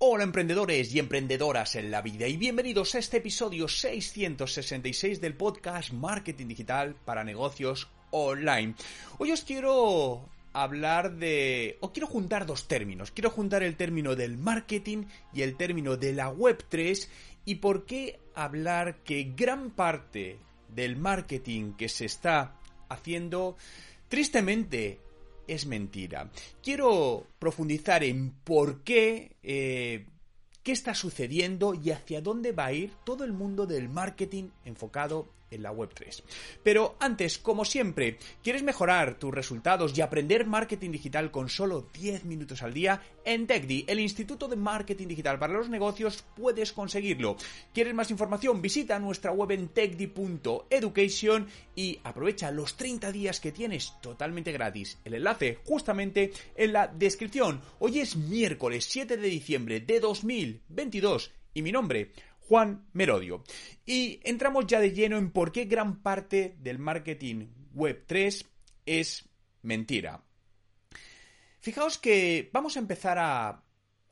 [0.00, 5.92] Hola emprendedores y emprendedoras en la vida y bienvenidos a este episodio 666 del podcast
[5.92, 8.76] Marketing Digital para Negocios Online.
[9.18, 11.78] Hoy os quiero hablar de...
[11.80, 13.10] o quiero juntar dos términos.
[13.10, 17.08] Quiero juntar el término del marketing y el término de la Web3
[17.44, 22.54] y por qué hablar que gran parte del marketing que se está
[22.88, 23.56] haciendo
[24.08, 25.00] tristemente
[25.48, 26.30] es mentira.
[26.62, 30.06] Quiero profundizar en por qué, eh,
[30.62, 35.28] qué está sucediendo y hacia dónde va a ir todo el mundo del marketing enfocado
[35.50, 36.22] en la Web3.
[36.62, 42.24] Pero antes, como siempre, ¿quieres mejorar tus resultados y aprender marketing digital con solo 10
[42.24, 43.02] minutos al día?
[43.24, 47.36] En TechDi, el Instituto de Marketing Digital para los Negocios, puedes conseguirlo.
[47.72, 48.62] ¿Quieres más información?
[48.62, 54.98] Visita nuestra web en techdi.education y aprovecha los 30 días que tienes totalmente gratis.
[55.04, 57.60] El enlace justamente en la descripción.
[57.78, 62.12] Hoy es miércoles 7 de diciembre de 2022 y mi nombre
[62.48, 63.44] Juan Merodio.
[63.84, 68.46] Y entramos ya de lleno en por qué gran parte del marketing web 3
[68.86, 69.28] es
[69.62, 70.22] mentira.
[71.60, 73.62] Fijaos que vamos a empezar a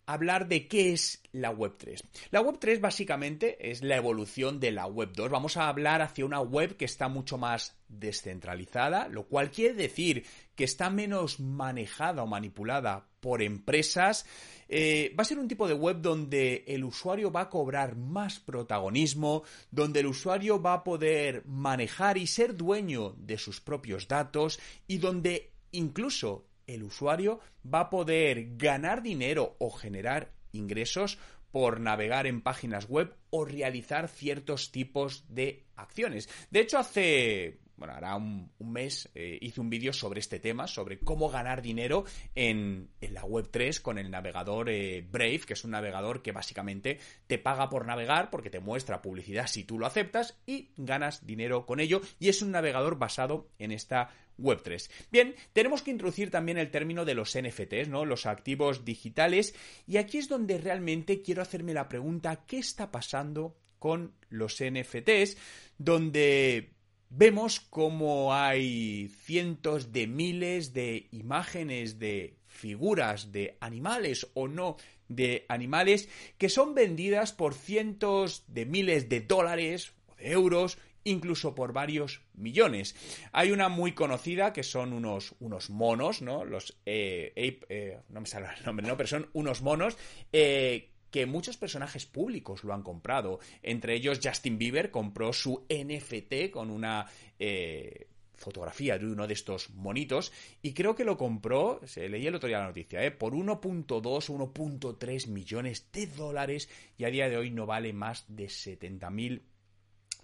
[0.07, 2.03] hablar de qué es la Web 3.
[2.31, 5.31] La Web 3 básicamente es la evolución de la Web 2.
[5.31, 10.25] Vamos a hablar hacia una web que está mucho más descentralizada, lo cual quiere decir
[10.55, 14.25] que está menos manejada o manipulada por empresas.
[14.69, 18.39] Eh, va a ser un tipo de web donde el usuario va a cobrar más
[18.39, 24.59] protagonismo, donde el usuario va a poder manejar y ser dueño de sus propios datos
[24.87, 31.19] y donde incluso el usuario va a poder ganar dinero o generar ingresos
[31.51, 36.29] por navegar en páginas web o realizar ciertos tipos de acciones.
[36.51, 40.99] De hecho, hace bueno, hará un, mes eh, hice un vídeo sobre este tema, sobre
[40.99, 42.05] cómo ganar dinero
[42.35, 46.99] en, la web 3 con el navegador eh, Brave, que es un navegador que básicamente
[47.27, 51.67] te paga por navegar porque te muestra publicidad si tú lo aceptas y ganas dinero
[51.67, 54.91] con ello y es un navegador basado en esta web 3.
[55.11, 58.05] Bien, tenemos que introducir también el término de los NFTs, ¿no?
[58.05, 59.55] Los activos digitales
[59.87, 65.37] y aquí es donde realmente quiero hacerme la pregunta, ¿qué está pasando con los NFTs?
[65.79, 66.76] Donde
[67.11, 74.77] vemos cómo hay cientos de miles de imágenes de figuras de animales o no
[75.09, 76.09] de animales
[76.39, 82.23] que son vendidas por cientos de miles de dólares o de euros incluso por varios
[82.35, 82.97] millones.
[83.33, 86.45] Hay una muy conocida que son unos, unos monos, ¿no?
[86.45, 87.33] Los eh,
[87.69, 88.97] eh, no me sale el nombre, ¿no?
[88.97, 89.97] Pero son unos monos
[90.33, 93.41] eh, que muchos personajes públicos lo han comprado.
[93.63, 97.07] Entre ellos Justin Bieber compró su NFT con una
[97.39, 102.35] eh, fotografía de uno de estos monitos y creo que lo compró, se leí el
[102.35, 106.69] otro día la noticia, eh, por 1.2 o 1.3 millones de dólares
[106.99, 109.43] y a día de hoy no vale más de 70 mil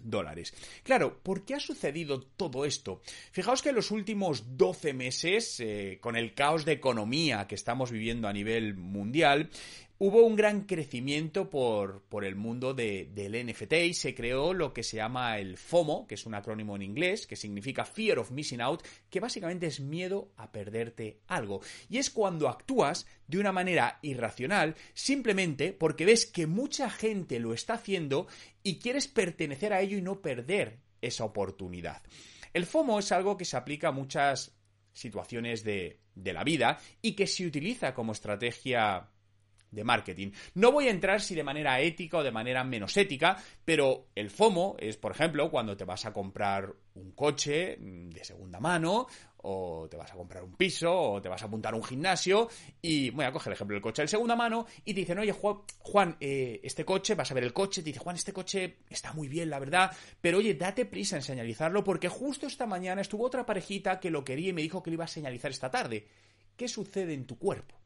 [0.03, 0.53] dólares.
[0.83, 3.01] Claro, ¿por qué ha sucedido todo esto?
[3.31, 7.91] Fijaos que en los últimos 12 meses, eh, con el caos de economía que estamos
[7.91, 9.49] viviendo a nivel mundial,
[9.99, 14.73] hubo un gran crecimiento por, por el mundo de, del NFT y se creó lo
[14.73, 18.31] que se llama el FOMO, que es un acrónimo en inglés, que significa Fear of
[18.31, 21.61] Missing Out, que básicamente es miedo a perderte algo.
[21.89, 27.53] Y es cuando actúas de una manera irracional simplemente porque ves que mucha gente lo
[27.53, 28.27] está haciendo
[28.63, 32.01] y quieres pertenecer a ello y no perder esa oportunidad.
[32.53, 34.55] El FOMO es algo que se aplica a muchas
[34.91, 39.09] situaciones de, de la vida y que se utiliza como estrategia
[39.73, 40.31] de marketing.
[40.55, 44.29] No voy a entrar si de manera ética o de manera menos ética, pero el
[44.29, 49.07] FOMO es, por ejemplo, cuando te vas a comprar un coche de segunda mano,
[49.45, 52.49] o te vas a comprar un piso, o te vas a apuntar a un gimnasio,
[52.81, 55.33] y voy a coger el ejemplo del coche de segunda mano, y te dicen, oye,
[55.33, 59.11] Juan, eh, este coche, vas a ver el coche, te dice, Juan, este coche está
[59.13, 59.91] muy bien, la verdad,
[60.21, 64.23] pero oye, date prisa en señalizarlo, porque justo esta mañana estuvo otra parejita que lo
[64.23, 66.07] quería y me dijo que lo iba a señalizar esta tarde.
[66.55, 67.82] ¿Qué sucede en tu cuerpo?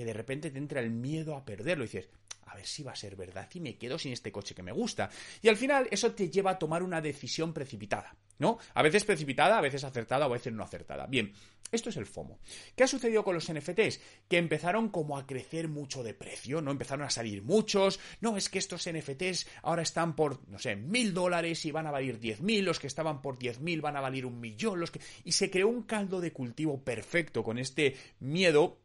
[0.00, 2.08] Que de repente te entra el miedo a perderlo y dices,
[2.46, 4.72] a ver si va a ser verdad y me quedo sin este coche que me
[4.72, 5.10] gusta.
[5.42, 8.58] Y al final eso te lleva a tomar una decisión precipitada, ¿no?
[8.72, 11.06] A veces precipitada, a veces acertada o a veces no acertada.
[11.06, 11.34] Bien,
[11.70, 12.38] esto es el FOMO.
[12.74, 14.00] ¿Qué ha sucedido con los NFTs?
[14.26, 16.70] Que empezaron como a crecer mucho de precio, ¿no?
[16.70, 18.00] Empezaron a salir muchos.
[18.22, 21.90] No, es que estos NFTs ahora están por, no sé, mil dólares y van a
[21.90, 22.64] valer diez mil.
[22.64, 24.80] Los que estaban por diez mil van a valer un millón.
[24.80, 25.00] Los que...
[25.24, 28.80] Y se creó un caldo de cultivo perfecto con este miedo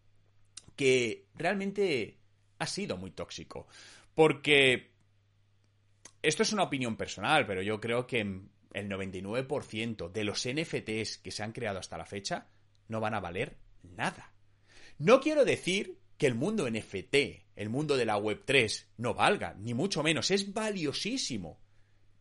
[0.75, 2.17] que realmente
[2.59, 3.67] ha sido muy tóxico.
[4.13, 4.91] Porque
[6.21, 11.31] esto es una opinión personal, pero yo creo que el 99% de los NFTs que
[11.31, 12.47] se han creado hasta la fecha
[12.87, 14.31] no van a valer nada.
[14.97, 17.15] No quiero decir que el mundo NFT,
[17.55, 21.59] el mundo de la Web3, no valga, ni mucho menos, es valiosísimo.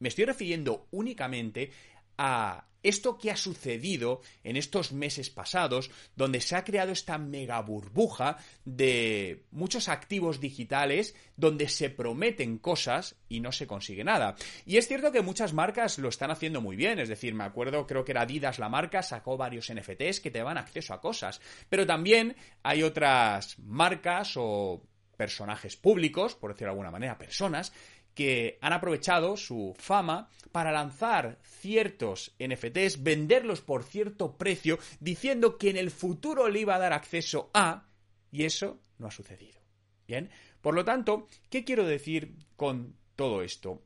[0.01, 1.71] Me estoy refiriendo únicamente
[2.19, 7.61] a esto que ha sucedido en estos meses pasados, donde se ha creado esta mega
[7.63, 14.37] burbuja de muchos activos digitales donde se prometen cosas y no se consigue nada.
[14.67, 17.87] Y es cierto que muchas marcas lo están haciendo muy bien, es decir, me acuerdo,
[17.87, 21.41] creo que era Adidas la marca, sacó varios NFTs que te dan acceso a cosas,
[21.69, 24.83] pero también hay otras marcas o
[25.17, 27.73] personajes públicos, por decirlo de alguna manera, personas,
[28.15, 35.71] que han aprovechado su fama para lanzar ciertos NFTs, venderlos por cierto precio, diciendo que
[35.71, 37.89] en el futuro le iba a dar acceso a,
[38.31, 39.61] y eso no ha sucedido.
[40.07, 40.31] Bien,
[40.61, 43.83] por lo tanto, ¿qué quiero decir con todo esto?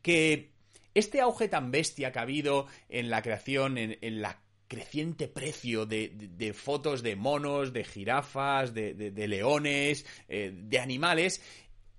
[0.00, 0.52] Que
[0.94, 6.54] este auge tan bestia que ha habido en la creación, en, la creciente precio de,
[6.56, 11.42] fotos de monos, de jirafas, de, leones, eh, de animales,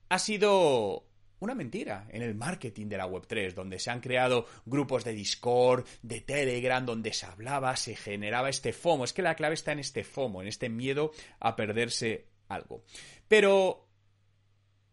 [0.09, 1.05] ha sido
[1.39, 5.85] una mentira en el marketing de la Web3, donde se han creado grupos de Discord,
[6.01, 9.03] de Telegram, donde se hablaba, se generaba este FOMO.
[9.03, 12.83] Es que la clave está en este FOMO, en este miedo a perderse algo.
[13.27, 13.87] Pero,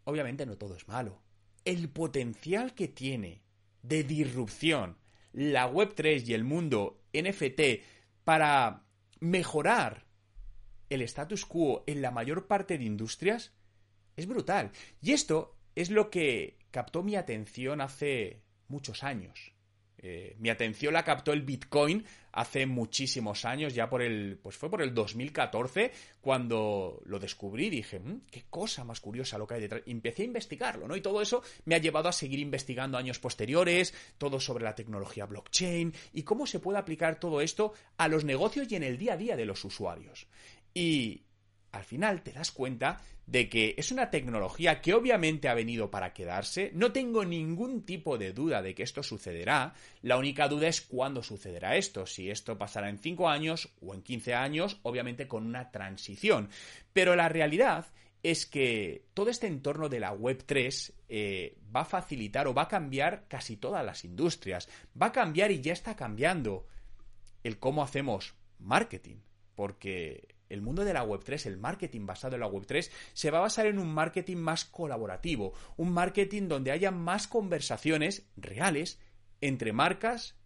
[0.03, 1.21] obviamente no todo es malo.
[1.65, 3.41] El potencial que tiene
[3.81, 4.97] de disrupción
[5.33, 7.83] la Web3 y el mundo NFT
[8.23, 8.85] para
[9.19, 10.05] mejorar
[10.89, 13.53] el status quo en la mayor parte de industrias
[14.15, 14.71] es brutal.
[15.01, 19.53] Y esto es lo que captó mi atención hace muchos años.
[20.05, 22.03] Eh, mi atención la captó el Bitcoin
[22.33, 28.01] hace muchísimos años, ya por el, pues fue por el 2014 cuando lo descubrí, dije,
[28.01, 29.81] mm, qué cosa más curiosa lo que hay detrás.
[29.85, 30.97] Y empecé a investigarlo, ¿no?
[30.97, 35.25] Y todo eso me ha llevado a seguir investigando años posteriores, todo sobre la tecnología
[35.25, 39.13] blockchain y cómo se puede aplicar todo esto a los negocios y en el día
[39.13, 40.27] a día de los usuarios.
[40.73, 41.21] Y
[41.73, 46.13] al final te das cuenta de que es una tecnología que obviamente ha venido para
[46.13, 46.71] quedarse.
[46.73, 49.73] No tengo ningún tipo de duda de que esto sucederá.
[50.01, 52.05] La única duda es cuándo sucederá esto.
[52.05, 56.49] Si esto pasará en 5 años o en 15 años, obviamente con una transición.
[56.93, 57.87] Pero la realidad
[58.21, 62.67] es que todo este entorno de la Web3 eh, va a facilitar o va a
[62.67, 64.69] cambiar casi todas las industrias.
[65.01, 66.67] Va a cambiar y ya está cambiando
[67.43, 69.17] el cómo hacemos marketing.
[69.55, 73.41] Porque el mundo de la Web3, el marketing basado en la Web3, se va a
[73.41, 78.99] basar en un marketing más colaborativo, un marketing donde haya más conversaciones reales
[79.41, 80.37] entre marcas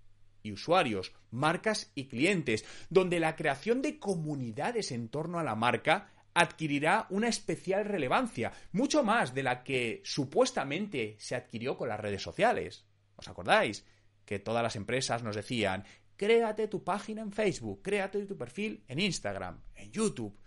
[0.43, 6.09] y usuarios, marcas y clientes, donde la creación de comunidades en torno a la marca
[6.33, 12.21] adquirirá una especial relevancia, mucho más de la que supuestamente se adquirió con las redes
[12.21, 12.85] sociales.
[13.15, 13.85] ¿Os acordáis?
[14.23, 15.83] Que todas las empresas nos decían
[16.17, 20.37] Créate tu página en Facebook, créate tu perfil en Instagram, en YouTube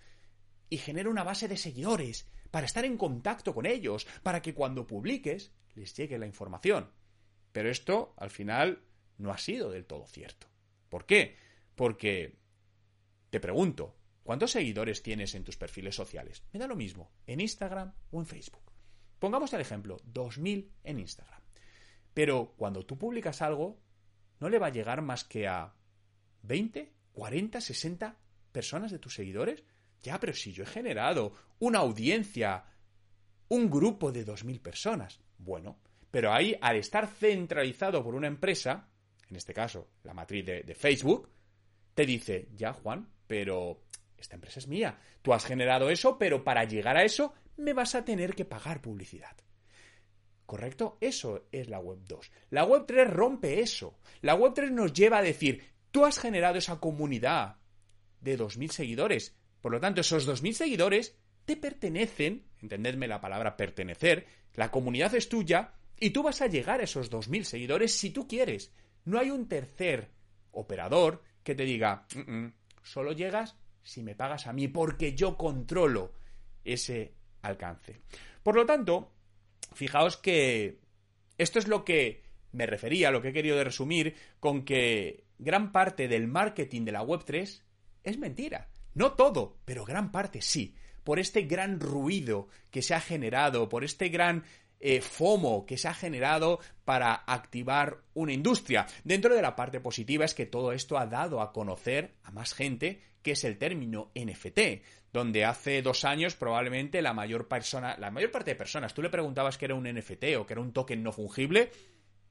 [0.69, 4.87] y genera una base de seguidores para estar en contacto con ellos, para que cuando
[4.87, 6.90] publiques les llegue la información.
[7.52, 8.83] Pero esto, al final,
[9.18, 10.49] no ha sido del todo cierto.
[10.88, 11.37] ¿Por qué?
[11.76, 12.38] Porque,
[13.30, 16.42] te pregunto, ¿cuántos seguidores tienes en tus perfiles sociales?
[16.52, 18.73] Me da lo mismo, en Instagram o en Facebook.
[19.18, 21.42] Pongamos el ejemplo, 2.000 en Instagram.
[22.14, 23.80] Pero cuando tú publicas algo,
[24.40, 25.75] no le va a llegar más que a
[26.42, 28.16] 20, 40, 60
[28.50, 29.62] personas de tus seguidores.
[30.02, 32.64] Ya, pero si yo he generado una audiencia,
[33.49, 35.20] un grupo de 2.000 personas.
[35.38, 35.78] Bueno,
[36.11, 38.88] pero ahí, al estar centralizado por una empresa,
[39.28, 41.30] en este caso la matriz de, de Facebook,
[41.94, 43.85] te dice, ya Juan, pero
[44.16, 44.99] esta empresa es mía.
[45.23, 48.80] Tú has generado eso, pero para llegar a eso me vas a tener que pagar
[48.80, 49.37] publicidad.
[50.50, 50.99] ¿Correcto?
[51.00, 52.33] Eso es la Web 2.
[52.50, 54.00] La Web 3 rompe eso.
[54.21, 57.59] La Web 3 nos lleva a decir, tú has generado esa comunidad
[58.21, 59.37] de 2.000 seguidores.
[59.61, 65.28] Por lo tanto, esos 2.000 seguidores te pertenecen, entendedme la palabra pertenecer, la comunidad es
[65.28, 68.73] tuya y tú vas a llegar a esos 2.000 seguidores si tú quieres.
[69.04, 70.11] No hay un tercer
[70.50, 72.09] operador que te diga,
[72.83, 73.54] solo llegas
[73.85, 76.12] si me pagas a mí porque yo controlo
[76.64, 78.00] ese alcance.
[78.42, 79.12] Por lo tanto,
[79.73, 80.79] fijaos que
[81.39, 82.23] esto es lo que
[82.53, 87.03] me refería, lo que he querido resumir, con que gran parte del marketing de la
[87.03, 87.62] Web3
[88.05, 88.69] es mentira.
[88.95, 90.75] No todo, pero gran parte sí.
[91.05, 94.45] Por este gran ruido que se ha generado, por este gran
[94.81, 98.87] eh, FOMO que se ha generado para activar una industria.
[99.05, 102.55] Dentro de la parte positiva es que todo esto ha dado a conocer a más
[102.55, 108.11] gente que es el término NFT, donde hace dos años probablemente la mayor persona, la
[108.11, 110.73] mayor parte de personas, tú le preguntabas que era un NFT o que era un
[110.73, 111.71] token no fungible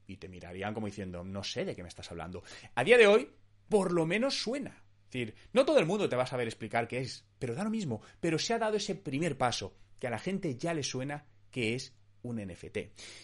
[0.08, 2.44] y te mirarían como diciendo, no sé de qué me estás hablando.
[2.76, 3.30] A día de hoy,
[3.68, 4.84] por lo menos suena.
[5.06, 7.64] Es decir, no todo el mundo te va a saber explicar qué es, pero da
[7.64, 8.02] lo mismo.
[8.20, 11.76] Pero se ha dado ese primer paso, que a la gente ya le suena que
[11.76, 12.78] es un NFT.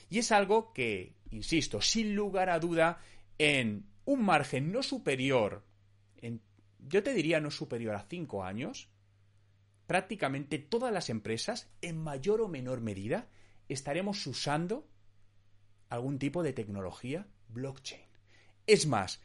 [0.10, 3.00] Y es algo que, insisto, sin lugar a duda,
[3.38, 5.64] en un margen no superior,
[6.18, 6.42] en,
[6.80, 8.90] yo te diría no superior a 5 años,
[9.88, 13.28] prácticamente todas las empresas, en mayor o menor medida,
[13.70, 14.88] estaremos usando
[15.90, 18.02] algún tipo de tecnología blockchain.
[18.68, 19.22] Es más,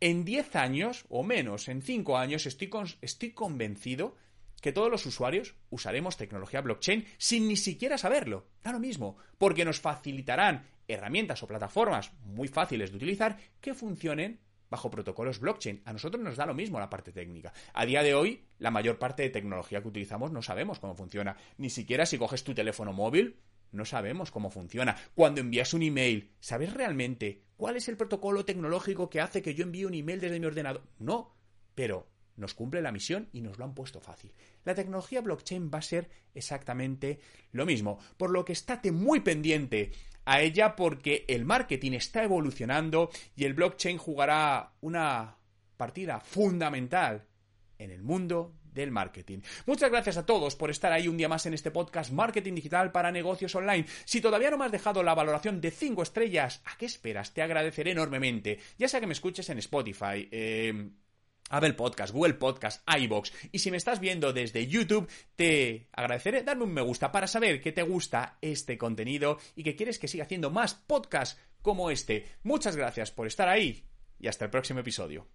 [0.00, 2.70] en 10 años o menos, en 5 años, estoy,
[3.00, 4.16] estoy convencido
[4.60, 8.48] que todos los usuarios usaremos tecnología blockchain sin ni siquiera saberlo.
[8.62, 14.40] Da lo mismo, porque nos facilitarán herramientas o plataformas muy fáciles de utilizar que funcionen
[14.70, 15.82] bajo protocolos blockchain.
[15.84, 17.52] A nosotros nos da lo mismo la parte técnica.
[17.72, 21.36] A día de hoy, la mayor parte de tecnología que utilizamos no sabemos cómo funciona.
[21.58, 23.36] Ni siquiera si coges tu teléfono móvil,
[23.72, 24.96] no sabemos cómo funciona.
[25.14, 29.64] Cuando envías un email, ¿sabes realmente cuál es el protocolo tecnológico que hace que yo
[29.64, 30.82] envíe un email desde mi ordenador?
[30.98, 31.36] No,
[31.74, 34.32] pero nos cumple la misión y nos lo han puesto fácil.
[34.64, 37.18] La tecnología blockchain va a ser exactamente
[37.52, 39.92] lo mismo, por lo que estate muy pendiente
[40.26, 45.36] a ella porque el marketing está evolucionando y el blockchain jugará una
[45.76, 47.24] partida fundamental
[47.78, 49.38] en el mundo del marketing.
[49.64, 52.92] Muchas gracias a todos por estar ahí un día más en este podcast Marketing Digital
[52.92, 53.86] para Negocios Online.
[54.04, 57.32] Si todavía no me has dejado la valoración de 5 estrellas, ¿a qué esperas?
[57.32, 58.58] Te agradeceré enormemente.
[58.76, 60.90] Ya sea que me escuches en Spotify, eh
[61.50, 63.32] Apple Podcast, Google Podcast, iBox.
[63.52, 67.60] Y si me estás viendo desde YouTube, te agradeceré darme un me gusta para saber
[67.60, 72.26] que te gusta este contenido y que quieres que siga haciendo más podcasts como este.
[72.42, 73.84] Muchas gracias por estar ahí
[74.18, 75.26] y hasta el próximo episodio.